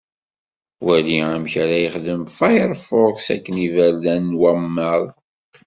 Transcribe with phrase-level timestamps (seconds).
[0.85, 5.03] Wali amek ara yexdem Firefox akked iberdan n wawwaḍ